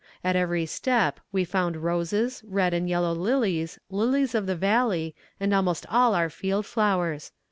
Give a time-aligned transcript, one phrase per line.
[0.23, 5.53] At every step we found roses, red and yellow lilies, lilies of the valley, and
[5.53, 7.31] almost all our field flowers.